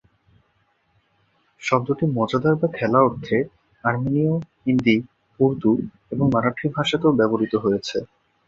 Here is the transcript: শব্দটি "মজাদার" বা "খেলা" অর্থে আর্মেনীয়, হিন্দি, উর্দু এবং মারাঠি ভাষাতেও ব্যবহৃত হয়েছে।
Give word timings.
শব্দটি 1.61 2.05
"মজাদার" 2.17 2.55
বা 2.55 2.67
"খেলা" 2.77 2.99
অর্থে 3.01 3.37
আর্মেনীয়, 3.83 4.33
হিন্দি, 4.65 4.97
উর্দু 5.39 5.71
এবং 6.11 6.25
মারাঠি 6.33 6.65
ভাষাতেও 6.69 7.17
ব্যবহৃত 7.19 7.53
হয়েছে। 7.55 7.97